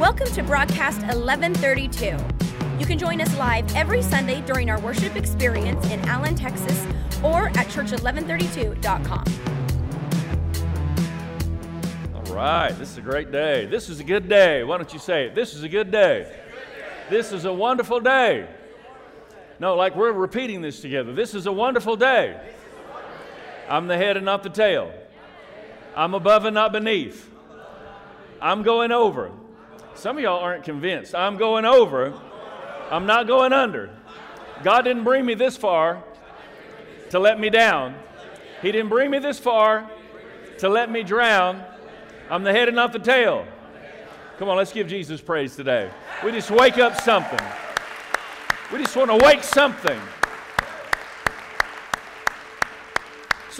[0.00, 2.16] Welcome to broadcast 1132.
[2.78, 6.86] You can join us live every Sunday during our worship experience in Allen, Texas,
[7.22, 9.24] or at church1132.com.
[12.14, 13.66] All right, this is a great day.
[13.66, 14.64] This is a good day.
[14.64, 15.34] Why don't you say it?
[15.34, 16.34] This is a good day.
[17.10, 18.48] This is a wonderful day.
[19.58, 21.12] No, like we're repeating this together.
[21.12, 22.40] This is a wonderful day.
[23.68, 24.94] I'm the head and not the tail.
[25.94, 27.28] I'm above and not beneath.
[28.40, 29.32] I'm going over.
[30.00, 31.14] Some of y'all aren't convinced.
[31.14, 32.14] I'm going over.
[32.90, 33.90] I'm not going under.
[34.62, 36.02] God didn't bring me this far
[37.10, 37.94] to let me down.
[38.62, 39.90] He didn't bring me this far
[40.56, 41.62] to let me drown.
[42.30, 43.46] I'm the head and not the tail.
[44.38, 45.90] Come on, let's give Jesus praise today.
[46.24, 47.46] We just wake up something.
[48.72, 50.00] We just want to wake something.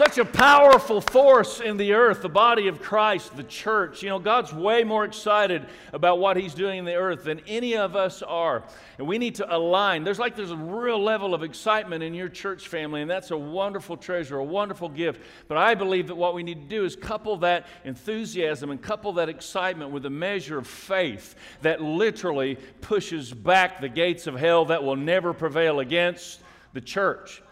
[0.03, 4.01] Such a powerful force in the earth, the body of Christ, the church.
[4.01, 7.77] You know, God's way more excited about what He's doing in the earth than any
[7.77, 8.63] of us are.
[8.97, 10.03] And we need to align.
[10.03, 13.37] There's like there's a real level of excitement in your church family, and that's a
[13.37, 15.21] wonderful treasure, a wonderful gift.
[15.47, 19.13] But I believe that what we need to do is couple that enthusiasm and couple
[19.13, 24.65] that excitement with a measure of faith that literally pushes back the gates of hell
[24.65, 26.41] that will never prevail against
[26.73, 27.43] the church.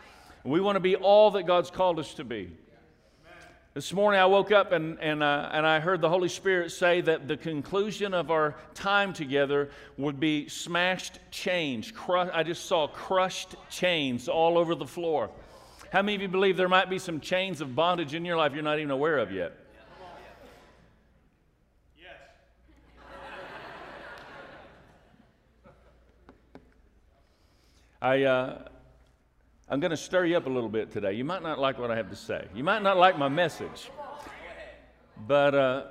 [0.49, 2.49] We want to be all that God's called us to be.
[3.75, 7.01] This morning I woke up and, and, uh, and I heard the Holy Spirit say
[7.01, 11.91] that the conclusion of our time together would be smashed chains.
[11.91, 15.29] Cru- I just saw crushed chains all over the floor.
[15.93, 18.55] How many of you believe there might be some chains of bondage in your life
[18.55, 19.53] you're not even aware of yet?
[21.95, 22.09] Yes.
[28.01, 28.63] I, uh,
[29.71, 31.13] I'm going to stir you up a little bit today.
[31.13, 32.47] You might not like what I have to say.
[32.55, 33.91] You might not like my message.
[35.27, 35.83] But, uh,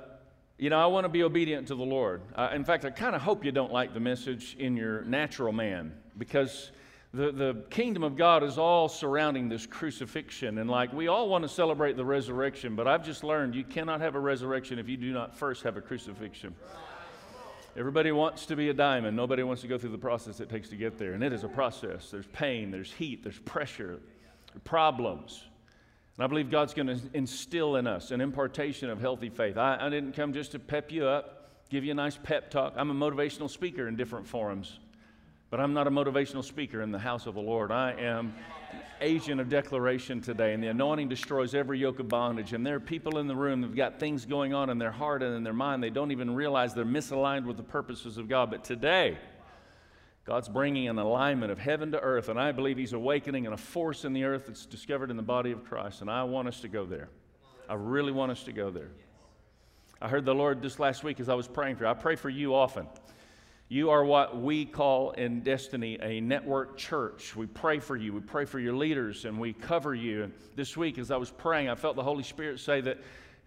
[0.57, 2.21] you know, I want to be obedient to the Lord.
[2.35, 5.53] Uh, in fact, I kind of hope you don't like the message in your natural
[5.53, 6.71] man because
[7.13, 10.57] the, the kingdom of God is all surrounding this crucifixion.
[10.57, 14.01] And, like, we all want to celebrate the resurrection, but I've just learned you cannot
[14.01, 16.53] have a resurrection if you do not first have a crucifixion.
[17.77, 19.15] Everybody wants to be a diamond.
[19.15, 21.13] Nobody wants to go through the process it takes to get there.
[21.13, 22.09] And it is a process.
[22.09, 23.99] There's pain, there's heat, there's pressure,
[24.63, 25.43] problems.
[26.17, 29.57] And I believe God's going to instill in us an impartation of healthy faith.
[29.57, 32.73] I, I didn't come just to pep you up, give you a nice pep talk.
[32.75, 34.79] I'm a motivational speaker in different forums,
[35.49, 37.71] but I'm not a motivational speaker in the house of the Lord.
[37.71, 38.33] I am
[38.71, 42.53] an agent of declaration today, and the anointing destroys every yoke of bondage.
[42.53, 45.23] And there are people in the room that've got things going on in their heart
[45.23, 45.81] and in their mind.
[45.81, 48.51] They don't even realize they're misaligned with the purposes of God.
[48.51, 49.17] But today,
[50.23, 53.57] God's bringing an alignment of heaven to earth, and I believe He's awakening in a
[53.57, 56.01] force in the earth that's discovered in the body of Christ.
[56.01, 57.09] And I want us to go there.
[57.67, 58.91] I really want us to go there.
[59.99, 61.89] I heard the Lord this last week as I was praying for you.
[61.89, 62.85] I pray for you often.
[63.71, 67.35] You are what we call in Destiny a network church.
[67.35, 70.23] We pray for you, we pray for your leaders, and we cover you.
[70.23, 72.97] And this week, as I was praying, I felt the Holy Spirit say that.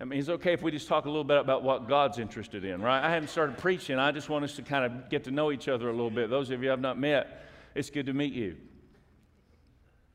[0.00, 2.64] I mean, it's okay if we just talk a little bit about what God's interested
[2.64, 3.04] in, right?
[3.04, 3.98] I haven't started preaching.
[3.98, 6.30] I just want us to kind of get to know each other a little bit.
[6.30, 7.44] Those of you I've not met,
[7.74, 8.56] it's good to meet you.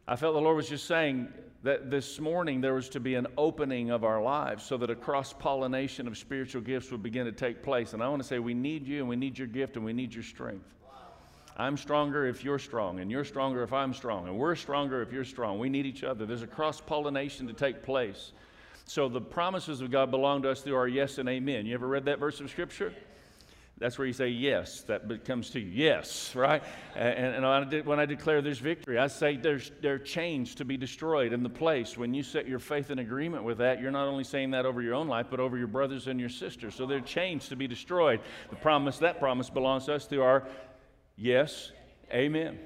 [0.07, 1.27] I felt the Lord was just saying
[1.67, 4.95] that this morning there was to be an opening of our lives so that a
[4.95, 7.91] cross pollination of spiritual gifts would begin to take place.
[7.91, 9.91] And I want to say we need you and we need your gift and we
[9.91, 10.63] need your strength.
[11.57, 15.11] I'm stronger if you're strong, and you're stronger if I'm strong, and we're stronger if
[15.11, 15.59] you're strong.
[15.59, 16.25] We need each other.
[16.25, 18.31] There's a cross pollination to take place.
[18.85, 21.65] So the promises of God belong to us through our yes and amen.
[21.65, 22.93] You ever read that verse of Scripture?
[23.79, 24.81] That's where you say yes.
[24.81, 25.69] That comes to you.
[25.69, 26.63] Yes, right?
[26.95, 30.77] And, and when I declare there's victory, I say there's there are chains to be
[30.77, 31.95] destroyed in the place.
[31.95, 34.81] When you set your faith in agreement with that, you're not only saying that over
[34.81, 36.73] your own life, but over your brothers and your sisters.
[36.73, 38.19] So there are chains to be destroyed.
[38.49, 40.47] The promise, that promise belongs to us through our
[41.15, 41.71] yes,
[42.11, 42.57] amen.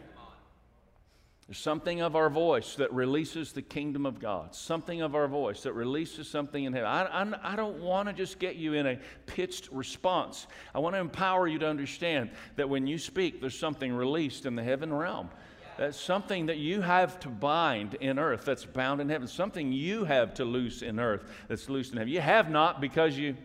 [1.51, 4.55] There's something of our voice that releases the kingdom of God.
[4.55, 6.87] Something of our voice that releases something in heaven.
[6.87, 10.47] I, I, I don't want to just get you in a pitched response.
[10.73, 14.55] I want to empower you to understand that when you speak, there's something released in
[14.55, 15.29] the heaven realm.
[15.77, 19.27] That's something that you have to bind in earth that's bound in heaven.
[19.27, 22.13] Something you have to loose in earth that's loosed in heaven.
[22.13, 23.35] You have not because you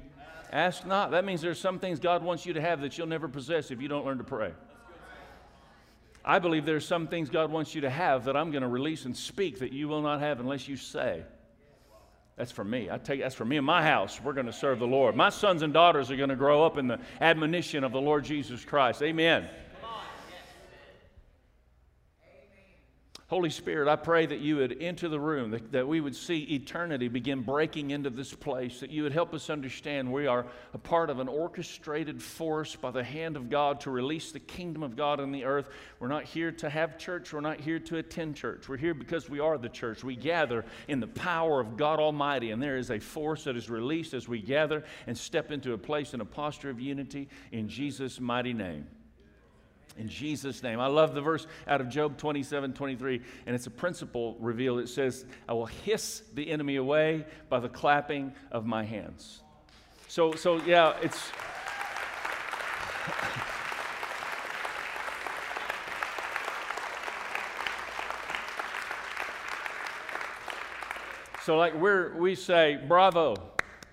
[0.53, 1.11] ask not.
[1.11, 3.83] That means there's some things God wants you to have that you'll never possess if
[3.83, 4.53] you don't learn to pray.
[6.27, 9.05] I believe there's some things God wants you to have that I'm going to release
[9.05, 11.23] and speak that you will not have unless you say.
[12.35, 12.91] That's for me.
[12.91, 14.21] I tell you, that's for me and my house.
[14.21, 15.15] We're going to serve the Lord.
[15.15, 18.25] My sons and daughters are going to grow up in the admonition of the Lord
[18.25, 19.03] Jesus Christ.
[19.03, 19.49] Amen.
[23.29, 26.43] Holy Spirit, I pray that you would enter the room, that, that, we would see
[26.45, 30.79] eternity begin breaking into this place, that you would help us understand we are a
[30.79, 34.95] part of an orchestrated force by the hand of God to release the kingdom of
[34.95, 35.69] God on the earth.
[35.99, 38.69] We're not here to have church, we're not here to attend church.
[38.69, 40.05] We're here because we are the church.
[40.05, 43.69] We gather in the power of God Almighty, and there is a force that is
[43.69, 47.69] released as we gather and step into a place in a posture of unity in
[47.69, 48.87] Jesus' mighty name
[49.99, 50.81] in Jesus' name.
[50.81, 54.81] I love the verse out of Job 27 23, and it's a principle revealed.
[54.81, 59.43] It says, I will hiss the enemy away by the clapping of my hands.
[60.09, 61.17] So, so yeah, it's.
[71.45, 73.37] so, like, we're, we say, bravo,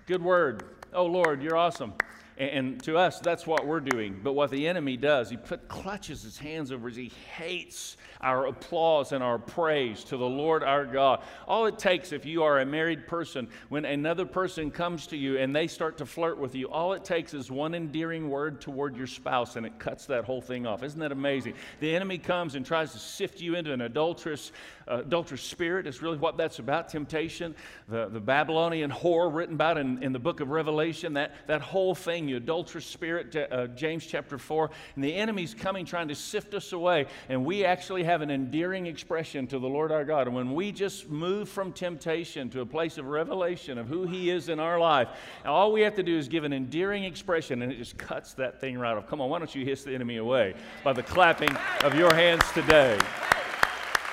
[0.06, 0.64] good word.
[0.92, 1.94] Oh, Lord, you're awesome.
[2.36, 4.20] And to us, that's what we're doing.
[4.22, 8.46] But what the enemy does, he put, clutches his hands over his, he hates our
[8.46, 11.22] applause and our praise to the Lord our God.
[11.46, 15.38] All it takes, if you are a married person, when another person comes to you
[15.38, 18.96] and they start to flirt with you, all it takes is one endearing word toward
[18.96, 20.82] your spouse and it cuts that whole thing off.
[20.82, 21.54] Isn't that amazing?
[21.78, 24.50] The enemy comes and tries to sift you into an adulterous,
[24.88, 25.86] uh, adulterous spirit.
[25.86, 27.54] It's really what that's about temptation.
[27.88, 31.94] The, the Babylonian whore written about in, in the book of Revelation, that, that whole
[31.94, 34.70] thing, you adulterous spirit, uh, James chapter 4.
[34.94, 37.06] And the enemy's coming trying to sift us away.
[37.28, 40.26] And we actually have an endearing expression to the Lord our God.
[40.26, 44.30] And when we just move from temptation to a place of revelation of who He
[44.30, 45.08] is in our life,
[45.44, 48.60] all we have to do is give an endearing expression and it just cuts that
[48.60, 49.08] thing right off.
[49.08, 52.44] Come on, why don't you hiss the enemy away by the clapping of your hands
[52.52, 52.98] today?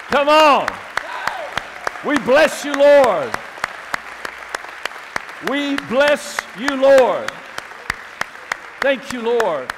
[0.07, 0.69] Come on.
[2.05, 3.31] We bless you, Lord.
[5.49, 7.31] We bless you, Lord.
[8.81, 9.71] Thank you, Lord.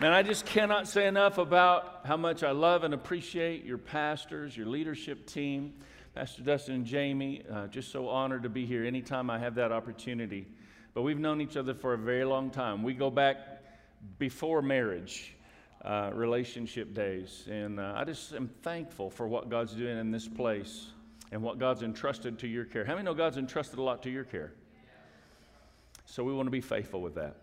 [0.00, 4.56] Man, I just cannot say enough about how much I love and appreciate your pastors,
[4.56, 5.72] your leadership team,
[6.16, 7.44] Pastor Dustin and Jamie.
[7.48, 10.48] Uh, just so honored to be here anytime I have that opportunity.
[10.94, 12.82] But we've known each other for a very long time.
[12.82, 13.62] We go back
[14.18, 15.36] before marriage.
[15.82, 17.48] Uh, relationship days.
[17.50, 20.88] And uh, I just am thankful for what God's doing in this place
[21.32, 22.84] and what God's entrusted to your care.
[22.84, 24.52] How many know God's entrusted a lot to your care?
[26.10, 27.36] So we want to be faithful with that.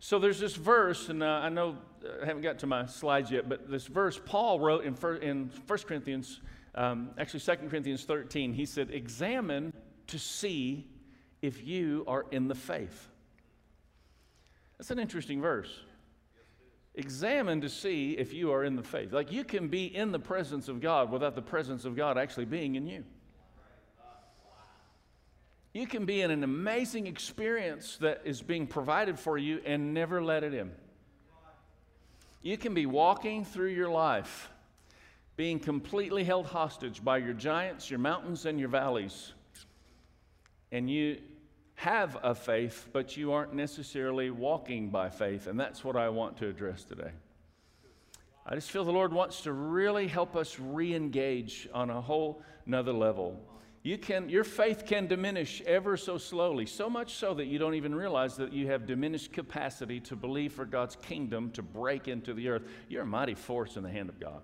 [0.00, 3.30] So there's this verse, and uh, I know uh, I haven't got to my slides
[3.30, 6.40] yet, but this verse Paul wrote in, fir- in 1 Corinthians,
[6.74, 9.72] um, actually 2 Corinthians 13, he said, Examine
[10.08, 10.88] to see
[11.40, 13.10] if you are in the faith.
[14.76, 15.70] That's an interesting verse.
[16.96, 19.12] Examine to see if you are in the faith.
[19.12, 22.46] Like you can be in the presence of God without the presence of God actually
[22.46, 23.04] being in you.
[25.78, 30.20] You can be in an amazing experience that is being provided for you and never
[30.20, 30.72] let it in.
[32.42, 34.50] You can be walking through your life
[35.36, 39.34] being completely held hostage by your giants, your mountains, and your valleys.
[40.72, 41.18] And you
[41.76, 45.46] have a faith, but you aren't necessarily walking by faith.
[45.46, 47.12] And that's what I want to address today.
[48.44, 52.42] I just feel the Lord wants to really help us re engage on a whole
[52.66, 53.40] nother level
[53.82, 57.74] you can, your faith can diminish ever so slowly, so much so that you don't
[57.74, 62.34] even realize that you have diminished capacity to believe for God's kingdom to break into
[62.34, 62.62] the earth.
[62.88, 64.42] You're a mighty force in the hand of God.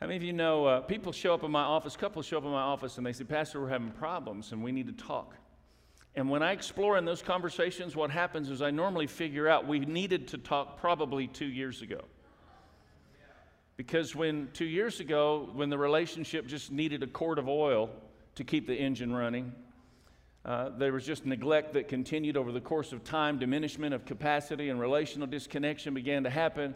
[0.00, 2.44] How many of you know uh, people show up in my office, couples show up
[2.44, 5.34] in my office, and they say, Pastor, we're having problems and we need to talk.
[6.14, 9.80] And when I explore in those conversations, what happens is I normally figure out we
[9.80, 12.02] needed to talk probably two years ago.
[13.76, 17.90] Because when two years ago, when the relationship just needed a quart of oil
[18.36, 19.52] to keep the engine running,
[20.44, 24.68] uh, there was just neglect that continued over the course of time, diminishment of capacity,
[24.68, 26.74] and relational disconnection began to happen.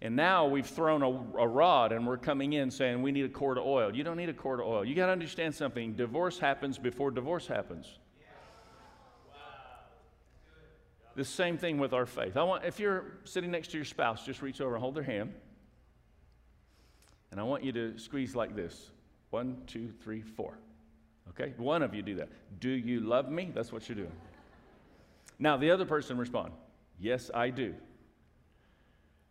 [0.00, 1.08] And now we've thrown a,
[1.40, 3.92] a, rod and we're coming in saying we need a quart of oil.
[3.92, 4.84] You don't need a quart of oil.
[4.84, 5.94] You got to understand something.
[5.94, 7.98] Divorce happens before divorce happens.
[11.16, 12.36] The same thing with our faith.
[12.36, 15.02] I want if you're sitting next to your spouse, just reach over and hold their
[15.02, 15.34] hand.
[17.30, 18.90] And I want you to squeeze like this
[19.30, 20.58] one, two, three, four.
[21.30, 21.52] Okay?
[21.56, 22.28] One of you do that.
[22.60, 23.50] Do you love me?
[23.54, 24.12] That's what you're doing.
[25.38, 26.52] Now, the other person respond,
[27.00, 27.74] Yes, I do.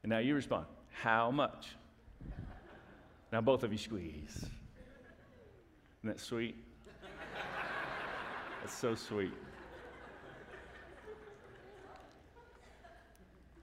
[0.03, 1.75] And now you respond, How much?
[3.31, 4.37] Now, both of you squeeze.
[4.37, 4.49] Isn't
[6.03, 6.55] that sweet?
[8.61, 9.33] That's so sweet.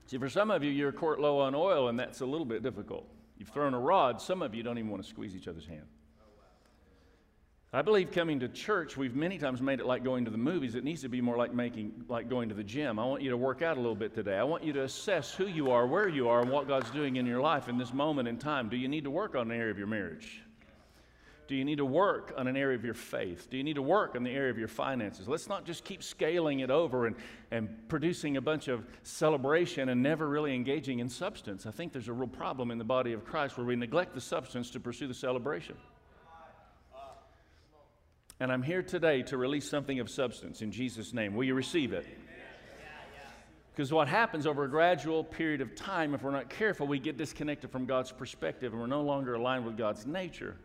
[0.07, 2.45] See, for some of you, you're a quart low on oil, and that's a little
[2.45, 3.09] bit difficult.
[3.37, 4.21] You've thrown a rod.
[4.21, 5.87] Some of you don't even want to squeeze each other's hand.
[7.73, 10.77] I believe coming to church, we've many times made it like going to the movies.
[10.77, 13.01] It needs to be more like making like going to the gym.
[13.01, 14.37] I want you to work out a little bit today.
[14.37, 17.17] I want you to assess who you are, where you are, and what God's doing
[17.17, 18.69] in your life in this moment in time.
[18.69, 20.45] Do you need to work on an area of your marriage?
[21.47, 23.51] Do you need to work on an area of your faith?
[23.51, 25.29] Do you need to work on the area of your finances?
[25.29, 27.17] Let's not just keep scaling it over and,
[27.51, 31.67] and producing a bunch of celebration and never really engaging in substance.
[31.67, 34.21] I think there's a real problem in the body of Christ where we neglect the
[34.21, 35.77] substance to pursue the celebration.
[38.41, 41.35] And I'm here today to release something of substance in Jesus' name.
[41.35, 42.07] Will you receive it?
[43.75, 47.17] Because what happens over a gradual period of time, if we're not careful, we get
[47.17, 50.57] disconnected from God's perspective and we're no longer aligned with God's nature.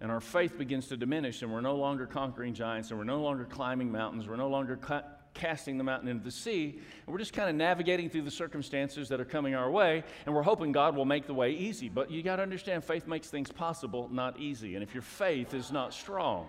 [0.00, 3.22] And our faith begins to diminish, and we're no longer conquering giants, and we're no
[3.22, 7.18] longer climbing mountains, we're no longer ca- casting the mountain into the sea, and we're
[7.18, 10.72] just kind of navigating through the circumstances that are coming our way, and we're hoping
[10.72, 11.88] God will make the way easy.
[11.88, 14.74] But you got to understand, faith makes things possible, not easy.
[14.74, 16.48] And if your faith is not strong,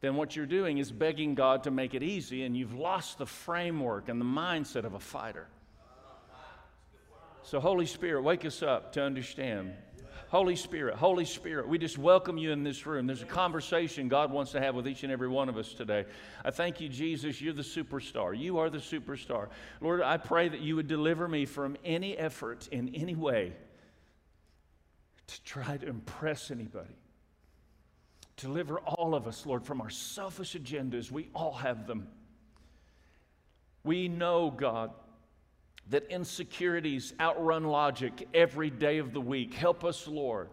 [0.00, 3.26] then what you're doing is begging God to make it easy, and you've lost the
[3.26, 5.46] framework and the mindset of a fighter.
[7.42, 9.74] So, Holy Spirit, wake us up to understand.
[10.28, 13.06] Holy Spirit, Holy Spirit, we just welcome you in this room.
[13.06, 16.06] There's a conversation God wants to have with each and every one of us today.
[16.44, 17.40] I thank you, Jesus.
[17.40, 18.36] You're the superstar.
[18.36, 19.48] You are the superstar.
[19.80, 23.52] Lord, I pray that you would deliver me from any effort in any way
[25.26, 26.96] to try to impress anybody.
[28.36, 31.10] Deliver all of us, Lord, from our selfish agendas.
[31.10, 32.08] We all have them.
[33.84, 34.90] We know, God,
[35.90, 39.54] that insecurities outrun logic every day of the week.
[39.54, 40.48] Help us, Lord,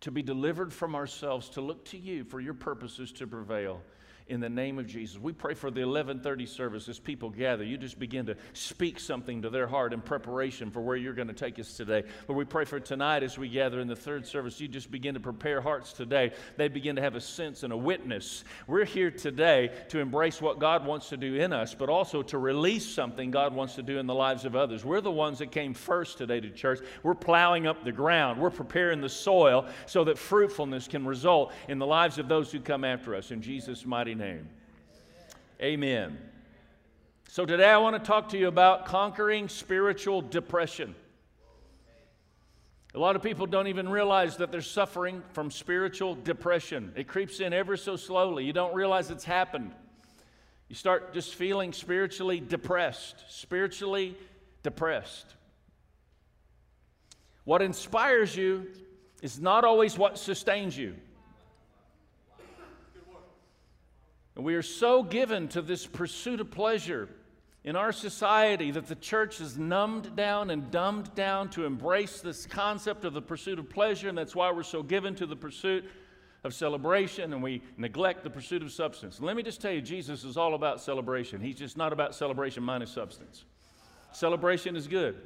[0.00, 3.80] to be delivered from ourselves, to look to you for your purposes to prevail
[4.26, 5.18] in the name of Jesus.
[5.18, 7.62] We pray for the 1130 service as people gather.
[7.62, 11.28] You just begin to speak something to their heart in preparation for where you're going
[11.28, 12.04] to take us today.
[12.26, 14.58] But we pray for tonight as we gather in the third service.
[14.58, 16.32] You just begin to prepare hearts today.
[16.56, 18.44] They begin to have a sense and a witness.
[18.66, 22.38] We're here today to embrace what God wants to do in us, but also to
[22.38, 24.86] release something God wants to do in the lives of others.
[24.86, 26.80] We're the ones that came first today to church.
[27.02, 28.40] We're plowing up the ground.
[28.40, 32.60] We're preparing the soil so that fruitfulness can result in the lives of those who
[32.60, 33.30] come after us.
[33.30, 34.48] In Jesus' mighty name.
[35.60, 36.18] Amen.
[37.28, 40.94] So, today I want to talk to you about conquering spiritual depression.
[42.94, 46.92] A lot of people don't even realize that they're suffering from spiritual depression.
[46.94, 48.44] It creeps in ever so slowly.
[48.44, 49.72] You don't realize it's happened.
[50.68, 54.16] You start just feeling spiritually depressed, spiritually
[54.62, 55.26] depressed.
[57.44, 58.68] What inspires you
[59.22, 60.94] is not always what sustains you.
[64.36, 67.08] And we are so given to this pursuit of pleasure
[67.62, 72.46] in our society that the church is numbed down and dumbed down to embrace this
[72.46, 75.84] concept of the pursuit of pleasure, and that's why we're so given to the pursuit
[76.44, 79.18] of celebration and we neglect the pursuit of substance.
[79.20, 81.40] Let me just tell you, Jesus is all about celebration.
[81.40, 83.44] He's just not about celebration minus substance.
[84.12, 85.16] Celebration is good.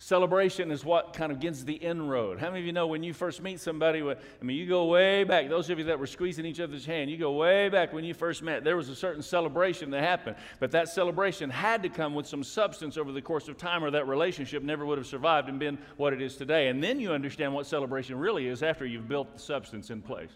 [0.00, 2.38] Celebration is what kind of gets the inroad.
[2.38, 4.00] How many of you know when you first meet somebody?
[4.00, 5.48] I mean, you go way back.
[5.48, 8.14] Those of you that were squeezing each other's hand, you go way back when you
[8.14, 8.62] first met.
[8.62, 12.44] There was a certain celebration that happened, but that celebration had to come with some
[12.44, 15.78] substance over the course of time, or that relationship never would have survived and been
[15.96, 16.68] what it is today.
[16.68, 20.30] And then you understand what celebration really is after you've built the substance in place.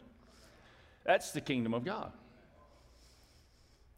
[1.04, 2.10] That's the kingdom of God.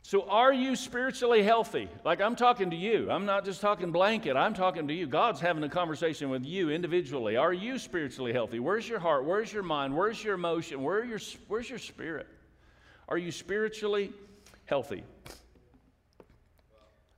[0.06, 1.88] So, are you spiritually healthy?
[2.04, 3.11] Like I'm talking to you.
[3.11, 4.37] I'm not just talking blanket.
[4.37, 5.06] I'm talking to you.
[5.06, 7.38] God's having a conversation with you individually.
[7.38, 8.58] Are you spiritually healthy?
[8.58, 9.25] Where's your heart?
[9.25, 9.96] Where's your mind?
[9.96, 10.82] Where's your emotion?
[10.82, 11.18] Where your,
[11.49, 12.26] where's your spirit?
[13.08, 14.12] Are you spiritually
[14.66, 15.04] healthy?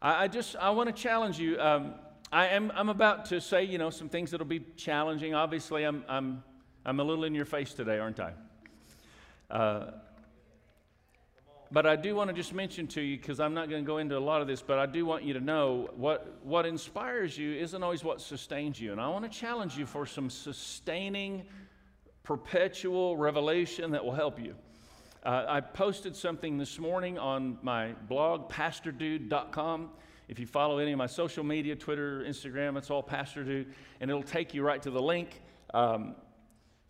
[0.00, 1.60] I, I just I want to challenge you.
[1.60, 1.94] Um,
[2.30, 5.34] I am I'm about to say you know some things that'll be challenging.
[5.34, 6.44] Obviously, I'm I'm
[6.84, 8.32] I'm a little in your face today, aren't I?
[9.50, 9.90] Uh,
[11.73, 13.99] but I do want to just mention to you, because I'm not going to go
[13.99, 17.37] into a lot of this, but I do want you to know what, what inspires
[17.37, 18.92] you isn't always what sustains you.
[18.92, 21.44] And I want to challenge you for some sustaining,
[22.23, 24.54] perpetual revelation that will help you.
[25.25, 29.90] Uh, I posted something this morning on my blog, pastordude.com.
[30.28, 34.08] If you follow any of my social media, Twitter, Instagram, it's all Pastor Dude, and
[34.08, 35.42] it'll take you right to the link.
[35.75, 36.14] Um,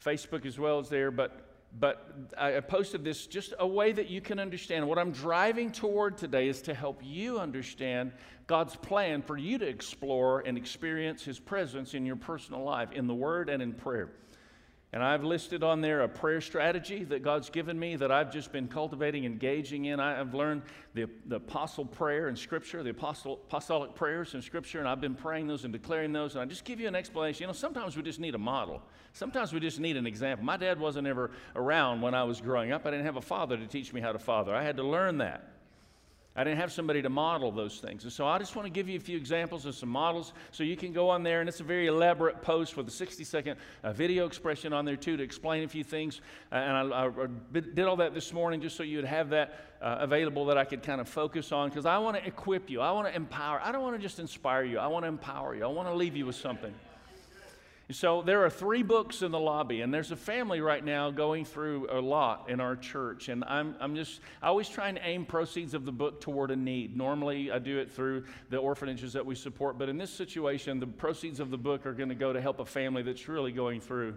[0.04, 1.45] Facebook as well is there, but
[1.78, 4.86] but I posted this just a way that you can understand.
[4.88, 8.12] What I'm driving toward today is to help you understand
[8.46, 13.06] God's plan for you to explore and experience His presence in your personal life, in
[13.06, 14.10] the Word and in prayer.
[14.92, 18.52] And I've listed on there a prayer strategy that God's given me that I've just
[18.52, 19.98] been cultivating, engaging in.
[19.98, 20.62] I, have learned
[20.94, 25.16] the, the apostle prayer in Scripture, the apostle, apostolic prayers in Scripture, and I've been
[25.16, 26.34] praying those and declaring those.
[26.34, 27.42] And I just give you an explanation.
[27.42, 28.80] You know, sometimes we just need a model.
[29.12, 30.46] Sometimes we just need an example.
[30.46, 32.86] My dad wasn't ever around when I was growing up.
[32.86, 34.54] I didn't have a father to teach me how to father.
[34.54, 35.55] I had to learn that.
[36.36, 38.04] I didn't have somebody to model those things.
[38.04, 40.64] And so I just want to give you a few examples of some models so
[40.64, 41.40] you can go on there.
[41.40, 44.96] And it's a very elaborate post with a 60 second uh, video expression on there,
[44.96, 46.20] too, to explain a few things.
[46.52, 49.96] Uh, and I, I, did all that this morning just so you'd have that uh,
[50.00, 52.82] available that I could kind of focus on because I want to equip you.
[52.82, 53.60] I want to empower.
[53.62, 55.64] I don't want to just inspire you, I want to empower you.
[55.64, 56.74] I want to leave you with something.
[57.92, 61.44] So there are three books in the lobby, and there's a family right now going
[61.44, 63.28] through a lot in our church.
[63.28, 66.56] And I'm, I'm just, I always try and aim proceeds of the book toward a
[66.56, 66.96] need.
[66.96, 70.86] Normally, I do it through the orphanages that we support, but in this situation, the
[70.88, 73.80] proceeds of the book are going to go to help a family that's really going
[73.80, 74.16] through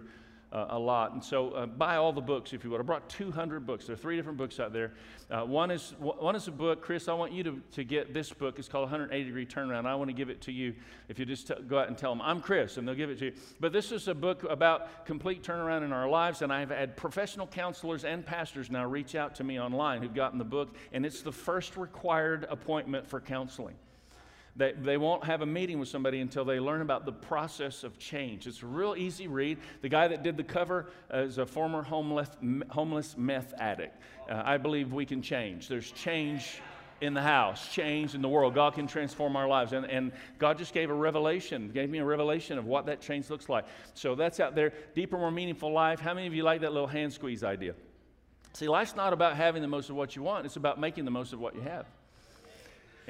[0.52, 1.12] uh, a lot.
[1.12, 2.80] And so uh, buy all the books if you would.
[2.80, 3.86] I brought 200 books.
[3.86, 4.92] There are three different books out there.
[5.30, 8.32] Uh, one, is, one is a book, Chris, I want you to, to get this
[8.32, 8.58] book.
[8.58, 9.86] It's called 180 Degree Turnaround.
[9.86, 10.74] I want to give it to you
[11.08, 13.18] if you just t- go out and tell them, I'm Chris, and they'll give it
[13.20, 13.32] to you.
[13.60, 17.46] But this is a book about complete turnaround in our lives, and I've had professional
[17.46, 21.22] counselors and pastors now reach out to me online who've gotten the book, and it's
[21.22, 23.76] the first required appointment for counseling.
[24.56, 27.98] They, they won't have a meeting with somebody until they learn about the process of
[27.98, 28.46] change.
[28.46, 29.58] It's a real easy read.
[29.80, 32.30] The guy that did the cover uh, is a former homeless,
[32.68, 33.96] homeless meth addict.
[34.28, 35.68] Uh, I believe we can change.
[35.68, 36.60] There's change
[37.00, 38.54] in the house, change in the world.
[38.54, 39.72] God can transform our lives.
[39.72, 43.30] And, and God just gave a revelation, gave me a revelation of what that change
[43.30, 43.64] looks like.
[43.94, 44.72] So that's out there.
[44.94, 46.00] Deeper, more meaningful life.
[46.00, 47.74] How many of you like that little hand squeeze idea?
[48.52, 51.10] See, life's not about having the most of what you want, it's about making the
[51.10, 51.86] most of what you have.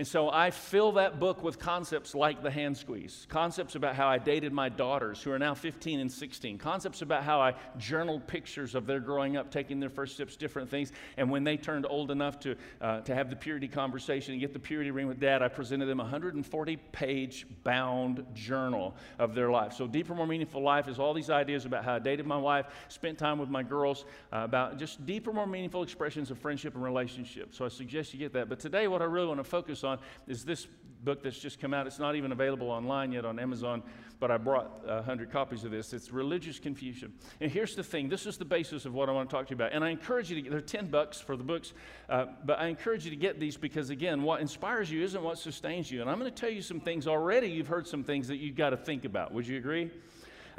[0.00, 4.08] And so I fill that book with concepts like the hand squeeze, concepts about how
[4.08, 8.26] I dated my daughters who are now 15 and 16, concepts about how I journaled
[8.26, 10.90] pictures of their growing up, taking their first steps, different things.
[11.18, 14.54] And when they turned old enough to, uh, to have the purity conversation and get
[14.54, 19.50] the purity ring with dad, I presented them a 140 page bound journal of their
[19.50, 19.74] life.
[19.74, 22.64] So, Deeper, More Meaningful Life is all these ideas about how I dated my wife,
[22.88, 26.82] spent time with my girls, uh, about just deeper, more meaningful expressions of friendship and
[26.82, 27.54] relationship.
[27.54, 28.48] So, I suggest you get that.
[28.48, 29.89] But today, what I really want to focus on
[30.26, 30.66] is this
[31.04, 31.86] book that's just come out.
[31.86, 33.82] It's not even available online yet on Amazon,
[34.18, 35.92] but I brought 100 copies of this.
[35.92, 37.12] It's Religious Confusion.
[37.40, 39.50] And here's the thing this is the basis of what I want to talk to
[39.50, 39.72] you about.
[39.72, 41.72] And I encourage you to get, they're 10 bucks for the books,
[42.08, 45.38] uh, but I encourage you to get these because, again, what inspires you isn't what
[45.38, 46.00] sustains you.
[46.02, 47.48] And I'm going to tell you some things already.
[47.48, 49.32] You've heard some things that you've got to think about.
[49.32, 49.90] Would you agree?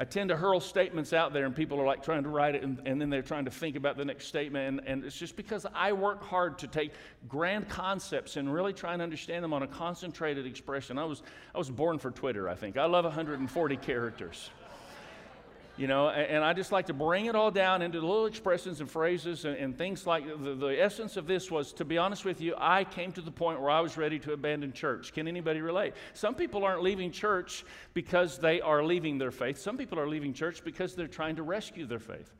[0.02, 2.64] I tend to hurl statements out there, and people are like trying to write it,
[2.64, 4.68] and, and then they're trying to think about the next statement.
[4.68, 6.94] And, and, it's just because I work hard to take
[7.28, 10.98] grand concepts and really try and understand them on a concentrated expression.
[10.98, 11.22] I was,
[11.54, 12.78] I was born for Twitter, I think.
[12.78, 14.50] I love 140 characters
[15.82, 18.92] you know, and I just like to bring it all down into little expressions and
[18.92, 22.40] phrases and, and things like the, the, essence of this was, to be honest with
[22.40, 25.12] you, I came to the point where I was ready to abandon church.
[25.12, 25.96] Can anybody relate?
[26.14, 27.66] Some people aren't leaving church
[27.96, 29.58] because they are leaving their faith.
[29.58, 32.32] Some people are leaving church because they're trying to rescue their faith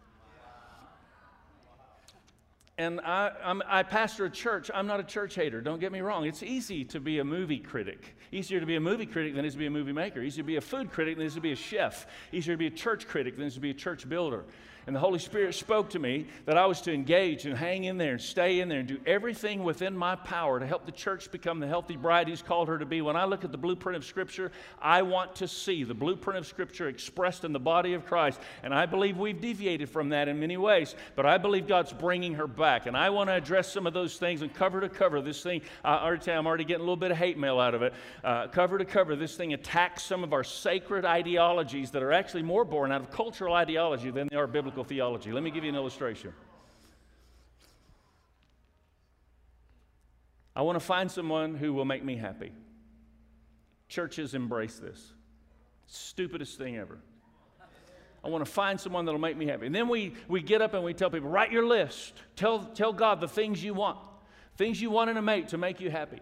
[2.82, 4.72] and I, I'm, I pastor a church.
[4.74, 5.62] I'm not a church hater.
[5.62, 6.26] Don't get me wrong.
[6.26, 8.16] It's easy to be a movie critic.
[8.32, 10.20] Easier to be a movie critic than it is to be a movie maker.
[10.22, 12.08] Easier to be a food critic than it is to be a chef.
[12.32, 14.46] Easier to be a church critic than it is to be a church builder.
[14.92, 17.98] And the Holy Spirit spoke to me that I was to engage and hang in
[17.98, 21.32] there and stay in there and do everything within my power to help the church
[21.32, 23.02] become the healthy bride He's called her to be.
[23.02, 24.52] When I look at the blueprint of Scripture,
[24.82, 28.42] I want to see the blueprint of Scripture expressed in the body of Christ.
[28.64, 32.34] And I believe we've deviated from that in many ways, but I believe God's bringing
[32.34, 32.86] her back.
[32.86, 35.62] And I want to address some of those things and cover to cover this thing.
[35.86, 37.94] I already I'm already getting a little bit of hate mail out of it.
[38.26, 42.44] Uh, cover to cover, this thing attacks some of our sacred ideologies that are actually
[42.44, 45.32] more born out of cultural ideology than they are biblical biblical theology.
[45.32, 46.34] Let me give you an illustration.
[50.56, 52.52] I want to find someone who will make me happy.
[53.88, 55.14] Churches embrace this.
[55.88, 56.98] Stupidest thing ever.
[58.24, 59.66] I want to find someone that'll make me happy.
[59.66, 62.14] And then we, we get up and we tell people, write your list.
[62.36, 63.98] Tell, tell God the things you want,
[64.58, 66.20] things you want in a mate to make you happy.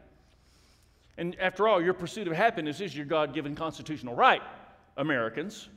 [1.17, 4.41] And after all, your pursuit of happiness is your God given constitutional right,
[4.95, 5.67] Americans.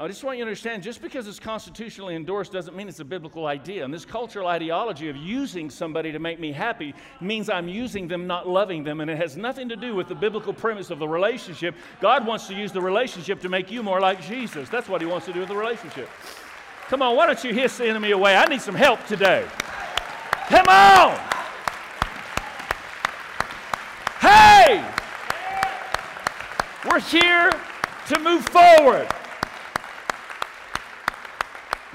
[0.00, 3.04] I just want you to understand just because it's constitutionally endorsed doesn't mean it's a
[3.04, 3.84] biblical idea.
[3.84, 8.28] And this cultural ideology of using somebody to make me happy means I'm using them,
[8.28, 9.00] not loving them.
[9.00, 11.74] And it has nothing to do with the biblical premise of the relationship.
[12.00, 14.68] God wants to use the relationship to make you more like Jesus.
[14.68, 16.08] That's what He wants to do with the relationship.
[16.86, 18.36] Come on, why don't you hiss the enemy away?
[18.36, 19.44] I need some help today.
[20.46, 21.18] Come on!
[24.20, 24.88] Hey!
[26.88, 27.50] We're here
[28.06, 29.08] to move forward.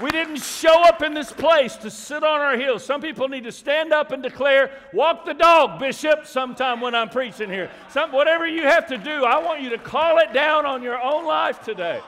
[0.02, 2.84] We didn't show up in this place to sit on our heels.
[2.84, 7.08] Some people need to stand up and declare, walk the dog, Bishop, sometime when I'm
[7.08, 7.70] preaching here.
[7.90, 11.00] Some, whatever you have to do, I want you to call it down on your
[11.00, 12.00] own life today.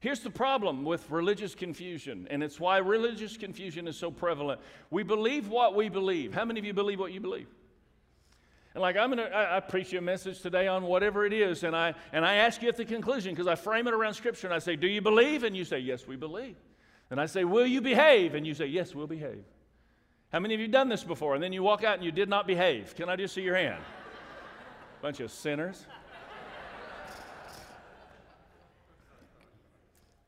[0.00, 4.60] Here's the problem with religious confusion, and it's why religious confusion is so prevalent.
[4.90, 6.34] We believe what we believe.
[6.34, 7.48] How many of you believe what you believe?
[8.74, 11.64] And like I'm gonna, I, I preach you a message today on whatever it is,
[11.64, 14.46] and I and I ask you at the conclusion because I frame it around Scripture,
[14.46, 16.56] and I say, "Do you believe?" And you say, "Yes, we believe."
[17.10, 19.44] And I say, "Will you behave?" And you say, "Yes, we'll behave."
[20.32, 21.34] How many of you done this before?
[21.34, 22.94] And then you walk out and you did not behave.
[22.94, 23.82] Can I just see your hand?
[25.02, 25.84] Bunch of sinners.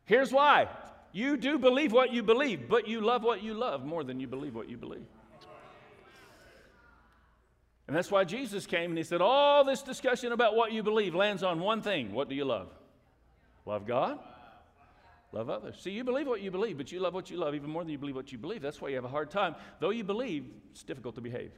[0.05, 0.69] Here's why
[1.13, 4.27] you do believe what you believe, but you love what you love more than you
[4.27, 5.07] believe what you believe.
[7.93, 11.15] And that's why Jesus came and he said, All this discussion about what you believe
[11.15, 12.15] lands on one thing.
[12.15, 12.69] What do you love?
[13.67, 14.19] Love God,
[15.31, 15.77] love others.
[15.79, 17.93] See, you believe what you believe, but you love what you love even more than
[17.93, 18.63] you believe what you believe.
[18.63, 19.57] That's why you have a hard time.
[19.79, 21.53] Though you believe, it's difficult to behave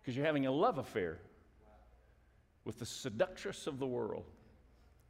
[0.00, 1.18] because you're having a love affair
[2.64, 4.26] with the seductress of the world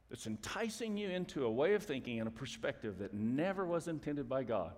[0.09, 4.27] that's enticing you into a way of thinking and a perspective that never was intended
[4.27, 4.73] by God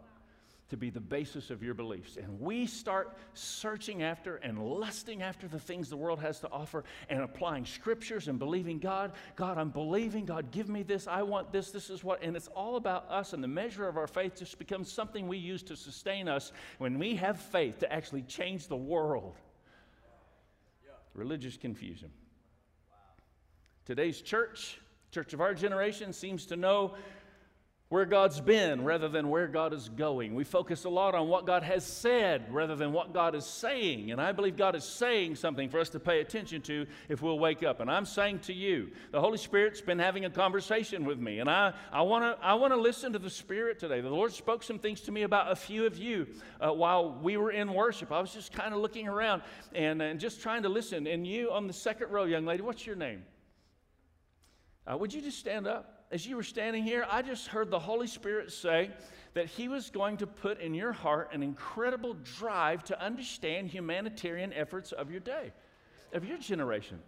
[0.69, 2.17] to be the basis of your beliefs.
[2.17, 6.84] And we start searching after and lusting after the things the world has to offer
[7.10, 11.51] and applying scriptures and believing God, God, I'm believing, God, give me this, I want
[11.51, 14.36] this, this is what, and it's all about us, and the measure of our faith
[14.38, 18.67] just becomes something we use to sustain us when we have faith to actually change
[18.67, 19.38] the world.
[21.13, 22.12] Religious confusion.
[23.86, 24.80] Today's church
[25.12, 26.93] Church of our generation seems to know
[27.89, 30.36] where God's been rather than where God is going.
[30.36, 34.12] We focus a lot on what God has said rather than what God is saying.
[34.12, 37.39] And I believe God is saying something for us to pay attention to if we'll
[37.39, 37.80] wake up.
[37.80, 41.39] And I'm saying to you, the Holy Spirit's been having a conversation with me.
[41.39, 44.02] And I, I want to I wanna listen to the Spirit today.
[44.02, 46.28] The Lord spoke some things to me about a few of you
[46.60, 48.12] uh, while we were in worship.
[48.12, 51.08] I was just kind of looking around and, and just trying to listen.
[51.08, 53.23] And you on the second row, young lady, what's your name?
[54.86, 55.97] Uh, would you just stand up?
[56.10, 58.91] As you were standing here, I just heard the Holy Spirit say
[59.34, 64.54] that He was going to put in your heart an incredible drive to understand humanitarian
[64.54, 65.52] efforts of your day,
[66.13, 67.00] of your generation.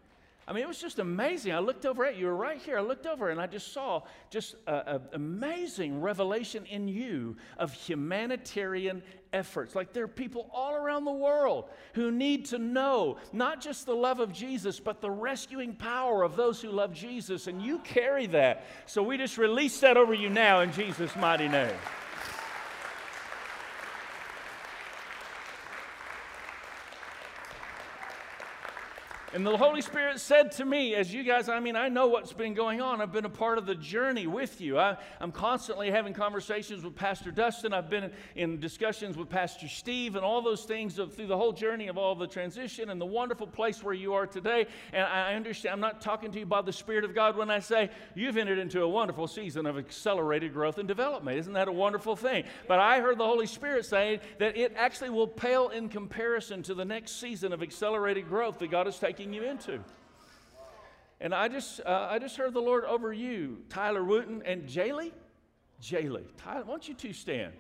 [0.49, 1.53] I mean, it was just amazing.
[1.53, 2.21] I looked over at you.
[2.21, 2.79] You were right here.
[2.79, 9.03] I looked over and I just saw just an amazing revelation in you of humanitarian
[9.31, 9.75] efforts.
[9.75, 13.95] Like there are people all around the world who need to know not just the
[13.95, 17.45] love of Jesus, but the rescuing power of those who love Jesus.
[17.45, 18.65] And you carry that.
[18.88, 21.75] So we just release that over you now in Jesus' mighty name.
[29.39, 32.34] And the Holy Spirit said to me, as you guys, I mean, I know what's
[32.34, 32.99] been going on.
[32.99, 34.78] I've been a part of the journey with you.
[34.78, 37.73] I, am constantly having conversations with Pastor Dustin.
[37.73, 41.54] I've been in discussions with Pastor Steve and all those things of, through the whole
[41.54, 44.67] journey of all the transition and the wonderful place where you are today.
[44.91, 47.60] And I understand, I'm not talking to you by the Spirit of God when I
[47.60, 51.38] say you've entered into a wonderful season of accelerated growth and development.
[51.38, 52.43] Isn't that a wonderful thing?
[52.67, 56.73] But I heard the Holy Spirit saying that it actually will pale in comparison to
[56.73, 59.79] the next season of accelerated growth that God is taking you into.
[61.21, 65.11] And I just, uh, I just heard the Lord over you, Tyler Wooten and Jaylee.
[65.81, 67.53] Jaylee, Tyler, why don't you two stand?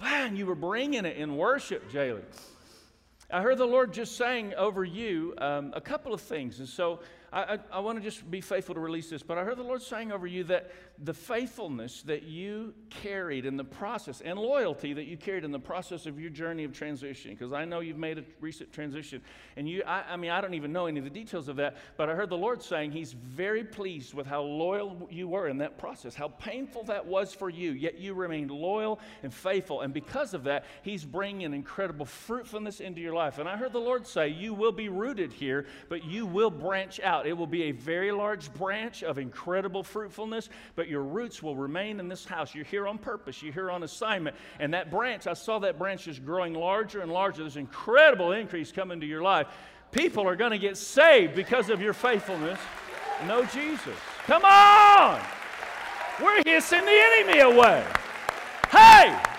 [0.00, 2.22] Man, you were bringing it in worship, Jaylee.
[3.30, 6.60] I heard the Lord just saying over you um, a couple of things.
[6.60, 7.00] And so
[7.32, 9.62] I, I, I want to just be faithful to release this, but I heard the
[9.62, 10.70] Lord saying over you that
[11.04, 15.58] the faithfulness that you carried in the process and loyalty that you carried in the
[15.58, 19.20] process of your journey of transition, because I know you've made a recent transition,
[19.56, 21.76] and you, I, I mean, I don't even know any of the details of that,
[21.96, 25.58] but I heard the Lord saying He's very pleased with how loyal you were in
[25.58, 29.92] that process, how painful that was for you, yet you remained loyal and faithful, and
[29.92, 33.38] because of that, He's bringing incredible fruitfulness into your life.
[33.38, 37.00] And I heard the Lord say, You will be rooted here, but you will branch
[37.00, 37.26] out out.
[37.26, 42.00] It will be a very large branch of incredible fruitfulness, but your roots will remain
[42.00, 42.54] in this house.
[42.54, 44.36] You're here on purpose, you're here on assignment.
[44.60, 47.42] And that branch, I saw that branch is growing larger and larger.
[47.42, 49.48] There's incredible increase coming to your life.
[49.90, 52.60] People are going to get saved because of your faithfulness.
[53.26, 53.96] Know Jesus.
[54.26, 55.20] Come on!
[56.22, 57.84] We're hissing the enemy away.
[58.70, 59.37] Hey!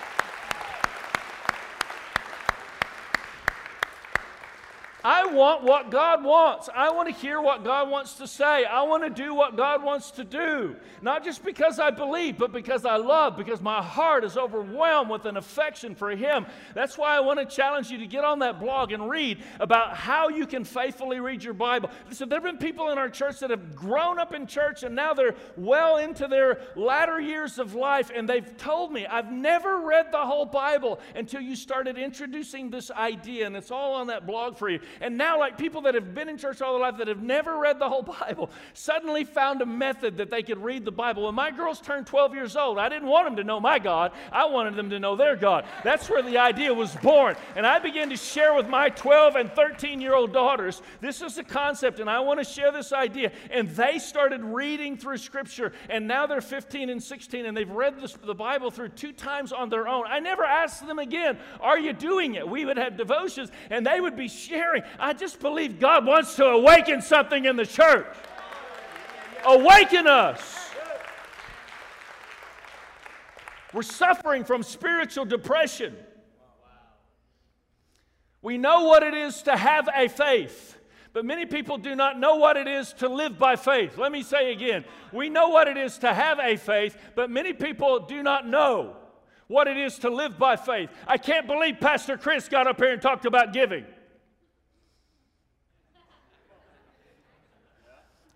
[5.04, 6.68] I want what God wants.
[6.74, 8.64] I want to hear what God wants to say.
[8.64, 10.76] I want to do what God wants to do.
[11.02, 15.24] Not just because I believe, but because I love, because my heart is overwhelmed with
[15.24, 16.46] an affection for Him.
[16.74, 19.96] That's why I want to challenge you to get on that blog and read about
[19.96, 21.90] how you can faithfully read your Bible.
[22.10, 24.94] So there have been people in our church that have grown up in church and
[24.94, 29.80] now they're well into their latter years of life, and they've told me, I've never
[29.80, 34.26] read the whole Bible until you started introducing this idea, and it's all on that
[34.26, 34.80] blog for you.
[35.00, 37.58] And now, like people that have been in church all their life that have never
[37.58, 41.24] read the whole Bible suddenly found a method that they could read the Bible.
[41.24, 44.12] When my girls turned 12 years old, I didn't want them to know my God,
[44.32, 45.64] I wanted them to know their God.
[45.84, 47.36] That's where the idea was born.
[47.56, 51.38] And I began to share with my 12 and 13 year old daughters this is
[51.38, 53.32] a concept, and I want to share this idea.
[53.50, 58.00] And they started reading through Scripture, and now they're 15 and 16, and they've read
[58.00, 60.04] this, the Bible through two times on their own.
[60.06, 62.48] I never asked them again, Are you doing it?
[62.48, 64.79] We would have devotions, and they would be sharing.
[64.98, 68.06] I just believe God wants to awaken something in the church.
[69.44, 70.60] Awaken us.
[73.72, 75.96] We're suffering from spiritual depression.
[78.42, 80.76] We know what it is to have a faith,
[81.12, 83.98] but many people do not know what it is to live by faith.
[83.98, 87.52] Let me say again we know what it is to have a faith, but many
[87.52, 88.96] people do not know
[89.46, 90.90] what it is to live by faith.
[91.06, 93.84] I can't believe Pastor Chris got up here and talked about giving.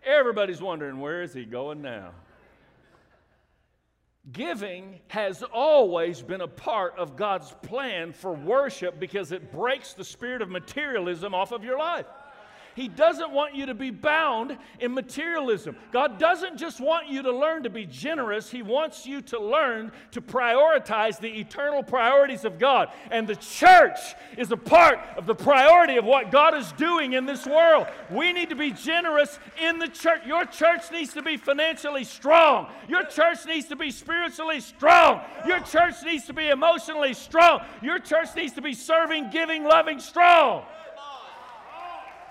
[0.05, 2.11] Everybody's wondering, where is he going now?
[4.33, 10.05] Giving has always been a part of God's plan for worship because it breaks the
[10.05, 12.07] spirit of materialism off of your life.
[12.74, 15.76] He doesn't want you to be bound in materialism.
[15.92, 19.92] God doesn't just want you to learn to be generous, He wants you to learn
[20.10, 22.88] to prioritize the eternal priorities of God.
[23.10, 23.98] And the church
[24.37, 27.87] is a part of the priority of what God is doing in this world.
[28.10, 30.22] We need to be generous in the church.
[30.26, 35.60] Your church needs to be financially strong, your church needs to be spiritually strong, your
[35.60, 40.64] church needs to be emotionally strong, your church needs to be serving, giving, loving, strong.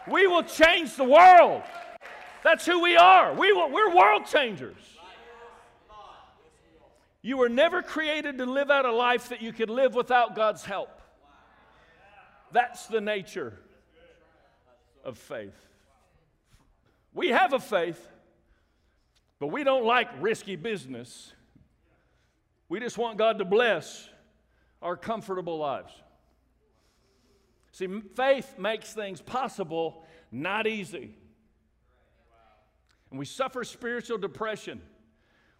[0.10, 1.64] We will change the world.
[2.44, 3.34] That's who we are.
[3.34, 4.76] We will, we're world changers.
[7.22, 10.66] You were never created to live out a life that you could live without God's
[10.66, 11.02] help.
[12.52, 13.58] That's the nature
[15.06, 15.56] of faith.
[17.14, 18.08] We have a faith,
[19.40, 21.32] but we don't like risky business.
[22.68, 24.10] We just want God to bless
[24.82, 25.94] our comfortable lives.
[27.74, 31.16] See, faith makes things possible, not easy.
[33.10, 34.80] And we suffer spiritual depression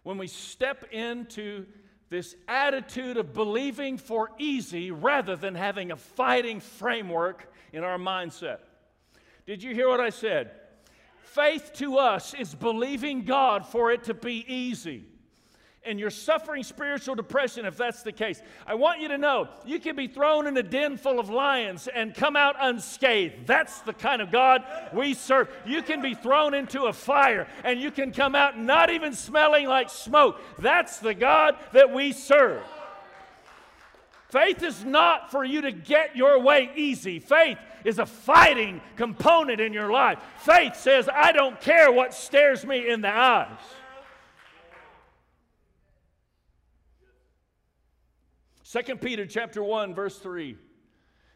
[0.04, 1.66] when we step into
[2.10, 8.58] this attitude of believing for easy rather than having a fighting framework in our mindset.
[9.44, 10.52] Did you hear what I said?
[11.24, 15.04] Faith to us is believing God for it to be easy
[15.86, 19.78] and you're suffering spiritual depression if that's the case, I want you to know you
[19.78, 23.46] can be thrown in a den full of lions and come out unscathed.
[23.46, 25.48] That's the kind of God we serve.
[25.66, 29.66] You can be thrown into a fire and you can come out not even smelling
[29.66, 30.40] like smoke.
[30.58, 32.62] That's the God that we serve.
[34.34, 37.20] Faith is not for you to get your way easy.
[37.20, 40.18] Faith is a fighting component in your life.
[40.38, 43.56] Faith says, I don't care what stares me in the eyes.
[48.74, 50.56] 2 Peter chapter 1 verse 3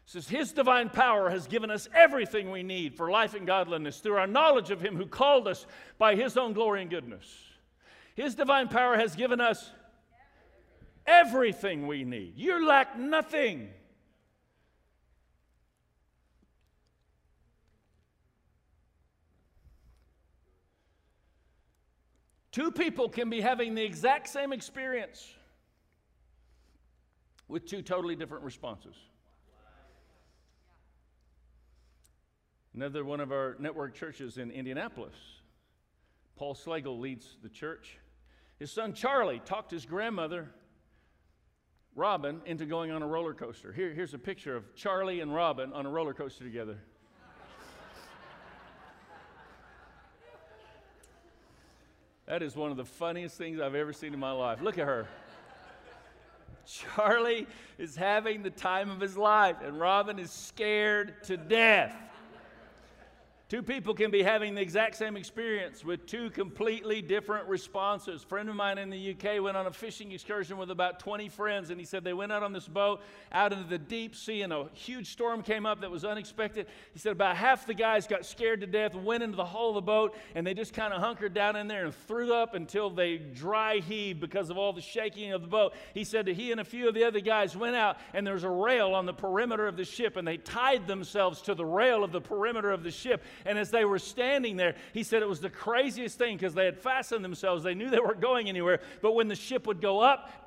[0.05, 4.17] says his divine power has given us everything we need for life and godliness through
[4.17, 5.65] our knowledge of him who called us
[5.97, 7.25] by his own glory and goodness.
[8.13, 9.71] His divine power has given us
[11.05, 12.33] everything we need.
[12.35, 13.69] You lack nothing.
[22.51, 25.25] Two people can be having the exact same experience
[27.49, 28.95] with two totally different responses.
[32.73, 35.15] Another one of our network churches in Indianapolis,
[36.37, 37.97] Paul Slagle leads the church.
[38.59, 40.51] His son Charlie talked his grandmother,
[41.95, 43.73] Robin, into going on a roller coaster.
[43.73, 46.77] Here, here's a picture of Charlie and Robin on a roller coaster together.
[52.27, 54.61] that is one of the funniest things I've ever seen in my life.
[54.61, 55.07] Look at her.
[56.69, 61.95] Charlie is having the time of his life, and Robin is scared to death.
[63.49, 68.21] Two people can be having the exact same experience with two completely different responses.
[68.21, 71.29] A friend of mine in the UK went on a fishing excursion with about 20
[71.29, 74.43] friends, and he said they went out on this boat out into the deep sea,
[74.43, 76.67] and a huge storm came up that was unexpected.
[76.93, 79.75] He said about half the guys got scared to death, went into the hull of
[79.75, 82.91] the boat, and they just kind of hunkered down in there and threw up until
[82.91, 85.73] they dry heaved because of all the shaking of the boat.
[85.95, 88.35] He said that he and a few of the other guys went out, and there
[88.35, 91.65] was a rail on the perimeter of the ship, and they tied themselves to the
[91.65, 95.21] rail of the perimeter of the ship and as they were standing there, he said
[95.21, 97.63] it was the craziest thing because they had fastened themselves.
[97.63, 98.81] They knew they weren't going anywhere.
[99.01, 100.01] But when the ship would go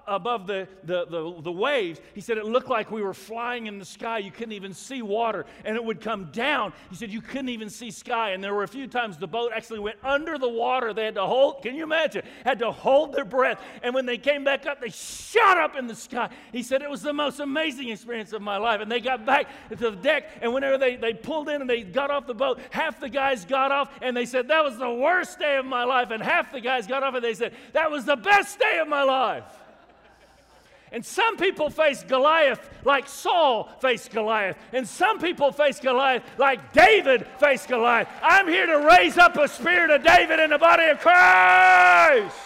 [0.07, 2.01] above the, the, the, the, waves.
[2.15, 4.19] He said it looked like we were flying in the sky.
[4.19, 5.47] You couldn't even see water.
[5.65, 6.73] And it would come down.
[6.91, 8.31] He said you couldn't even see sky.
[8.31, 10.93] And there were a few times the boat actually went under the water.
[10.93, 12.23] They had to hold, can you imagine?
[12.45, 13.61] Had to hold their breath.
[13.83, 16.31] And when they came back up, they shot up in the sky.
[16.53, 18.81] He said it was the most amazing experience of my life.
[18.81, 20.31] And they got back to the deck.
[20.41, 23.45] And whenever they, they pulled in and they got off the boat, half the guys
[23.45, 26.11] got off and they said, That was the worst day of my life.
[26.11, 28.89] And half the guys got off and they said, That was the best day of
[28.89, 29.62] my life.
[30.93, 34.59] And some people face Goliath like Saul faced Goliath.
[34.75, 38.09] And some people face Goliath like David faced Goliath.
[38.23, 42.37] I'm here to raise up a spirit of David in the body of Christ.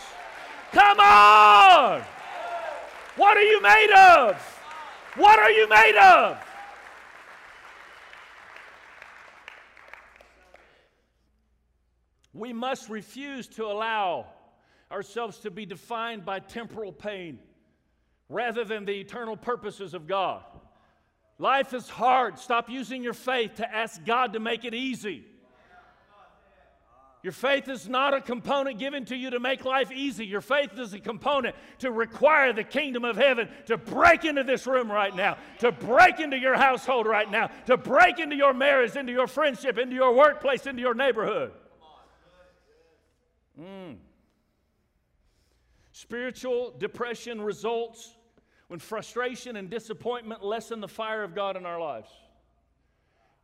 [0.70, 2.02] Come on!
[3.16, 4.40] What are you made of?
[5.16, 6.38] What are you made of?
[12.32, 14.26] We must refuse to allow
[14.92, 17.40] ourselves to be defined by temporal pain
[18.28, 20.42] rather than the eternal purposes of God.
[21.38, 22.38] Life is hard.
[22.38, 25.24] Stop using your faith to ask God to make it easy.
[27.22, 30.24] Your faith is not a component given to you to make life easy.
[30.24, 34.64] Your faith is a component to require the kingdom of heaven to break into this
[34.66, 38.94] room right now, to break into your household right now, to break into your marriage,
[38.94, 41.50] into your friendship, into your workplace, into your neighborhood.
[43.60, 43.96] Mm.
[45.90, 48.15] Spiritual depression results
[48.68, 52.08] when frustration and disappointment lessen the fire of God in our lives.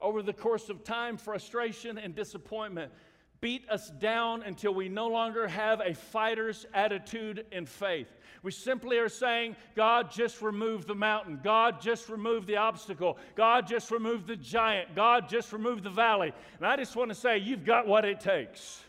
[0.01, 2.93] Over the course of time, frustration and disappointment
[3.41, 8.09] beat us down until we no longer have a fighter's attitude in faith.
[8.43, 11.41] We simply are saying, God, just remove the mountain.
[11.43, 13.19] God, just remove the obstacle.
[13.37, 14.95] God, just remove the giant.
[14.97, 16.33] God, just remove the valley.
[16.59, 18.81] And I just want to say, you've got what it takes.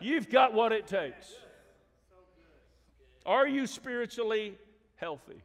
[0.00, 1.32] You've got what it takes.
[3.24, 4.58] Are you spiritually
[5.04, 5.42] healthy?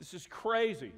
[0.00, 0.90] This is crazy.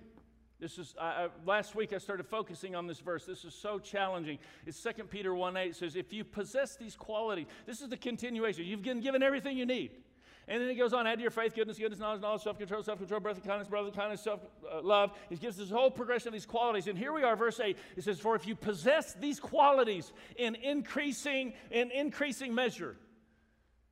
[0.58, 3.26] This is I, I, last week I started focusing on this verse.
[3.26, 4.38] This is so challenging.
[4.66, 8.64] It's 2 Peter 1 8 says, If you possess these qualities, this is the continuation.
[8.64, 9.90] You've been given everything you need.
[10.48, 12.82] And then it goes on, add to your faith, goodness, goodness, knowledge, knowledge, self control,
[12.82, 14.40] self control, breath, kindness, brotherly kindness, self
[14.72, 15.12] uh, love.
[15.28, 16.86] He gives this whole progression of these qualities.
[16.86, 17.76] And here we are, verse 8.
[17.98, 22.96] It says, For if you possess these qualities in increasing, in increasing measure,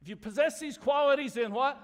[0.03, 1.79] if you possess these qualities in what?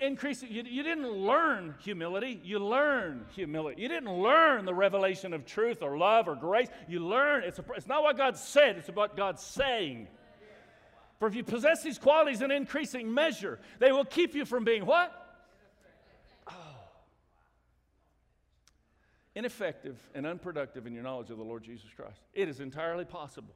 [0.00, 0.50] Increasing.
[0.50, 3.80] You, you didn't learn humility, you learn humility.
[3.80, 6.68] You didn't learn the revelation of truth or love or grace.
[6.88, 10.08] You learn, it's, a, it's not what God said, it's about God saying.
[11.20, 14.84] For if you possess these qualities in increasing measure, they will keep you from being
[14.84, 15.12] what?
[16.48, 16.52] Oh.
[19.36, 22.18] Ineffective and unproductive in your knowledge of the Lord Jesus Christ.
[22.34, 23.54] It is entirely possible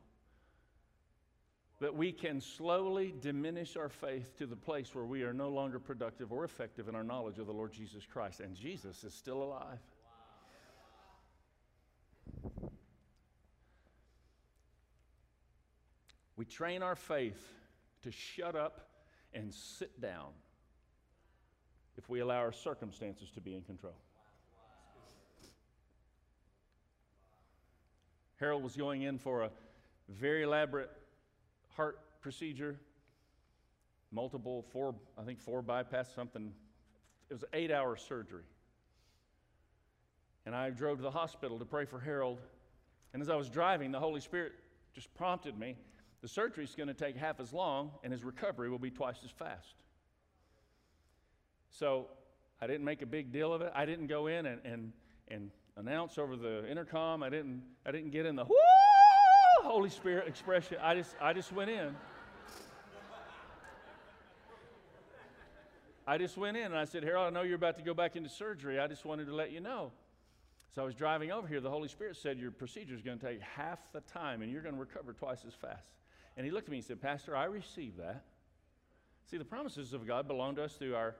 [1.80, 5.78] that we can slowly diminish our faith to the place where we are no longer
[5.78, 8.40] productive or effective in our knowledge of the Lord Jesus Christ.
[8.40, 9.78] And Jesus is still alive.
[16.36, 17.42] We train our faith
[18.02, 18.88] to shut up
[19.34, 20.28] and sit down
[21.98, 23.96] if we allow our circumstances to be in control.
[28.36, 29.50] Harold was going in for a
[30.08, 30.90] very elaborate
[31.76, 32.78] heart procedure,
[34.10, 36.52] multiple, four, I think four bypass, something.
[37.28, 38.44] It was an eight hour surgery.
[40.44, 42.40] And I drove to the hospital to pray for Harold.
[43.12, 44.52] And as I was driving, the Holy Spirit
[44.94, 45.76] just prompted me
[46.22, 49.18] the surgery is going to take half as long, and his recovery will be twice
[49.24, 49.74] as fast.
[51.70, 52.08] So
[52.60, 53.70] I didn't make a big deal of it.
[53.74, 54.92] I didn't go in and, and,
[55.28, 57.22] and announce over the intercom.
[57.22, 58.56] I didn't, I didn't get in the Woo!
[59.66, 60.78] Holy Spirit expression.
[60.80, 61.94] I just, I just went in.
[66.06, 68.14] I just went in and I said, Harold, I know you're about to go back
[68.14, 68.78] into surgery.
[68.78, 69.90] I just wanted to let you know.
[70.72, 71.60] So I was driving over here.
[71.60, 74.62] The Holy Spirit said, Your procedure is going to take half the time and you're
[74.62, 75.88] going to recover twice as fast.
[76.36, 78.22] And he looked at me and said, Pastor, I receive that.
[79.28, 81.16] See, the promises of God belong to us through our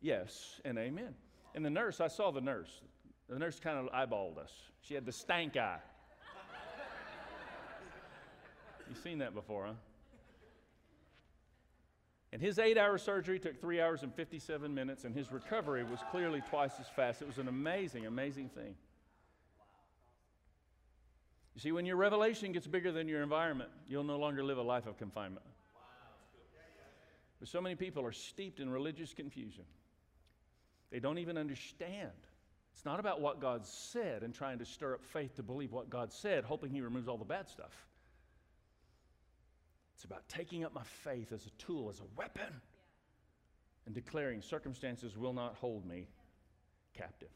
[0.00, 1.14] yes and amen.
[1.54, 2.80] And the nurse, I saw the nurse.
[3.28, 4.50] The nurse kind of eyeballed us.
[4.80, 5.78] She had the stank eye.
[8.88, 9.72] You've seen that before, huh?
[12.32, 16.00] And his eight hour surgery took three hours and 57 minutes, and his recovery was
[16.10, 17.22] clearly twice as fast.
[17.22, 18.74] It was an amazing, amazing thing.
[21.54, 24.62] You see, when your revelation gets bigger than your environment, you'll no longer live a
[24.62, 25.46] life of confinement.
[27.38, 29.64] But so many people are steeped in religious confusion.
[30.90, 32.10] They don't even understand.
[32.74, 35.88] It's not about what God said and trying to stir up faith to believe what
[35.88, 37.86] God said, hoping He removes all the bad stuff.
[39.96, 42.60] It's about taking up my faith as a tool, as a weapon,
[43.86, 46.06] and declaring circumstances will not hold me
[46.92, 47.30] captive.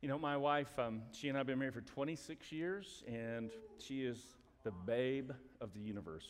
[0.00, 3.50] You know, my wife, um, she and I have been married for 26 years, and
[3.78, 4.18] she is
[4.64, 5.30] the babe
[5.60, 6.26] of the universe.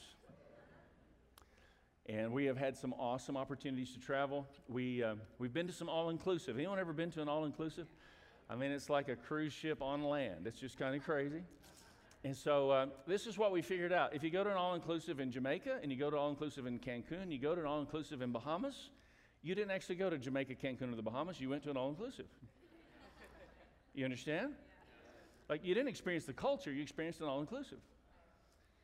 [2.04, 4.46] And we have had some awesome opportunities to travel.
[4.68, 6.56] We, uh, we've been to some all inclusive.
[6.58, 7.86] Anyone ever been to an all inclusive?
[8.50, 10.46] I mean, it's like a cruise ship on land.
[10.46, 11.42] It's just kind of crazy.
[12.24, 14.14] And so uh, this is what we figured out.
[14.14, 16.66] If you go to an all inclusive in Jamaica and you go to all inclusive
[16.66, 18.90] in Cancun, you go to an all inclusive in Bahamas,
[19.42, 21.88] you didn't actually go to Jamaica, Cancun, or the Bahamas, you went to an all
[21.88, 22.26] inclusive.
[23.94, 24.54] you understand?
[25.48, 27.78] Like you didn't experience the culture, you experienced an all inclusive.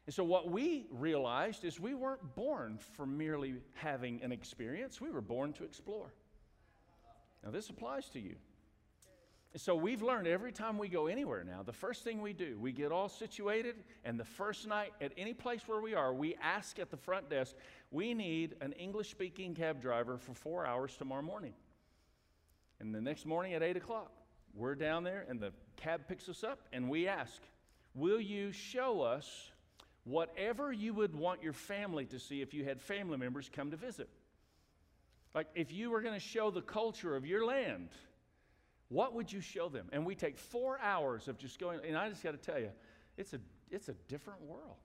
[0.07, 5.11] And so, what we realized is we weren't born for merely having an experience, we
[5.11, 6.13] were born to explore.
[7.43, 8.37] Now, this applies to you.
[9.57, 12.73] So, we've learned every time we go anywhere now, the first thing we do, we
[12.73, 16.79] get all situated, and the first night at any place where we are, we ask
[16.81, 17.55] at the front desk,
[17.93, 21.55] we need an English speaking cab driver for four hours tomorrow morning.
[22.81, 24.11] And the next morning at 8 o'clock,
[24.55, 27.41] we're down there, and the cab picks us up, and we ask,
[27.95, 29.53] Will you show us
[30.05, 33.77] whatever you would want your family to see if you had family members come to
[33.77, 34.09] visit.
[35.35, 37.89] Like if you were going to show the culture of your land,
[38.95, 39.89] what would you show them?
[39.93, 42.71] And we take four hours of just going, and I just got to tell you,
[43.19, 44.77] it's a, it's a different world.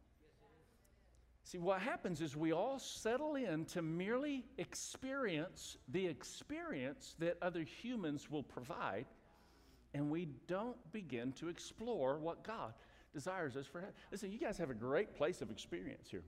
[1.44, 7.62] See, what happens is we all settle in to merely experience the experience that other
[7.62, 9.06] humans will provide,
[9.94, 12.74] and we don't begin to explore what God
[13.14, 13.84] desires us for.
[14.12, 16.24] Listen, you guys have a great place of experience here.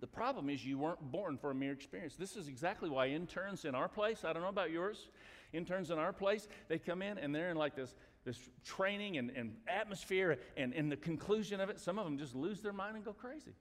[0.00, 2.14] The problem is you weren't born for a mere experience.
[2.14, 5.08] This is exactly why interns in our place, I don't know about yours,
[5.52, 7.94] interns in our place, they come in and they're in like this,
[8.24, 12.34] this training and, and atmosphere, and in the conclusion of it, some of them just
[12.34, 13.54] lose their mind and go crazy.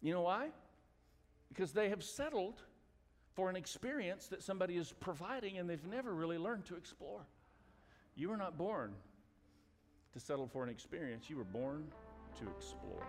[0.00, 0.48] You know why?
[1.48, 2.62] Because they have settled
[3.34, 7.26] for an experience that somebody is providing and they've never really learned to explore.
[8.14, 8.94] You were not born
[10.14, 11.28] to settle for an experience.
[11.28, 11.86] You were born
[12.40, 13.06] to explore.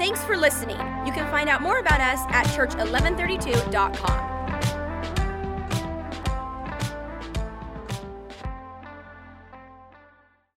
[0.00, 0.78] Thanks for listening.
[1.04, 4.29] You can find out more about us at church1132.com.